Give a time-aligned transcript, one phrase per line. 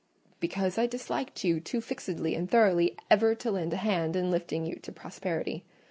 [0.39, 4.65] "Because I disliked you too fixedly and thoroughly ever to lend a hand in lifting
[4.65, 5.63] you to prosperity.